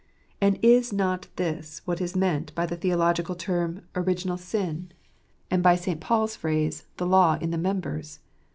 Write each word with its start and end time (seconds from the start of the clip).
And 0.41 0.57
is 0.63 0.91
not 0.91 1.27
this 1.35 1.83
what 1.85 2.01
is 2.01 2.15
meant 2.15 2.55
by 2.55 2.65
the 2.65 2.75
theological 2.75 3.35
term, 3.35 3.83
original 3.95 4.35
sin; 4.35 4.91
and 5.51 5.61
by 5.61 5.75
46 5.77 5.85
Secret 5.85 5.93
oi 5.93 5.93
tpuritg. 5.93 5.93
St. 5.93 6.01
Paul's 6.01 6.35
phrase, 6.35 6.81
w 6.81 6.93
the 6.97 7.05
law 7.07 7.37
in 7.39 7.51
the 7.51 7.59
members 7.59 8.19